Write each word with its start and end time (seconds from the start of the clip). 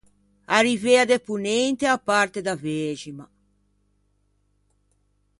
A 0.47 0.57
Rivea 0.61 1.05
de 1.05 1.17
Ponente 1.27 1.85
a 1.95 1.95
parte 2.09 2.39
da 2.47 2.55
Vexima. 2.65 3.25